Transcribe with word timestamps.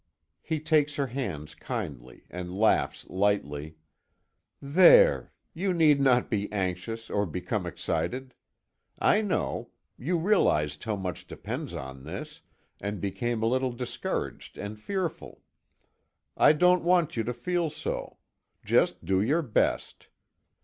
He 0.41 0.59
takes 0.59 0.95
her 0.95 1.05
hands 1.05 1.53
kindly, 1.53 2.25
and 2.31 2.51
laughs 2.57 3.05
lightly: 3.07 3.75
"There! 4.59 5.31
You 5.53 5.75
need 5.75 6.01
not 6.01 6.27
be 6.27 6.51
anxious 6.51 7.11
or 7.11 7.27
become 7.27 7.67
excited. 7.67 8.33
I 8.97 9.21
know; 9.21 9.69
you 9.99 10.17
realized 10.17 10.83
how 10.85 10.95
much 10.95 11.27
depends 11.27 11.75
on 11.75 12.03
this, 12.03 12.41
and 12.79 12.99
became 12.99 13.43
a 13.43 13.45
little 13.45 13.73
discouraged 13.73 14.57
and 14.57 14.79
fearful. 14.79 15.43
I 16.35 16.53
don't 16.53 16.83
want 16.83 17.15
you 17.15 17.21
to 17.25 17.31
feel 17.35 17.69
so; 17.69 18.17
just 18.65 19.05
do 19.05 19.21
your 19.21 19.43
best. 19.43 20.07